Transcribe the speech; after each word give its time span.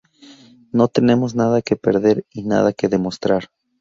No 0.77 0.87
tenemos 0.87 1.35
nada 1.35 1.61
que 1.61 1.75
perder 1.75 2.25
y 2.31 2.41
nada 2.41 2.73
que 2.73 2.89
demostrar. 2.89 3.51